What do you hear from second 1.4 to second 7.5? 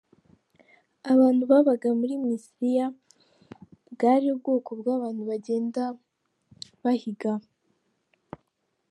babaga muri Misliya bwari ubwoko bw’abantu bagenda bahiga.